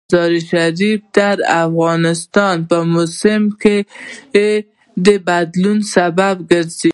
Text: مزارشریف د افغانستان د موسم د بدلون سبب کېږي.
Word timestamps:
مزارشریف 0.09 1.01
د 1.15 1.19
افغانستان 1.65 2.55
د 2.71 2.73
موسم 2.93 3.41
د 5.05 5.07
بدلون 5.27 5.79
سبب 5.95 6.35
کېږي. 6.49 6.89